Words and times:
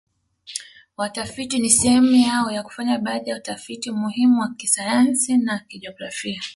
watafiti 0.97 1.59
ni 1.59 1.69
sehemu 1.69 2.15
yao 2.15 2.51
ya 2.51 2.63
kufanya 2.63 2.99
baadhi 2.99 3.29
ya 3.29 3.39
tafiti 3.39 3.91
muhimu 3.91 4.41
wa 4.41 4.53
kisayansi 4.57 5.37
na 5.37 5.59
kijografia 5.59 6.41